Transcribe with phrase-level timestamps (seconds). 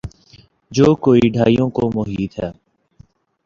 [0.71, 2.49] جو کئی دھائیوں کو محیط ہے۔